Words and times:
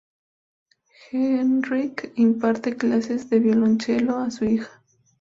Henrik 1.11 2.13
imparte 2.15 2.75
clases 2.75 3.29
de 3.29 3.37
violonchelo 3.37 4.17
a 4.17 4.31
su 4.31 4.45
hija. 4.45 4.81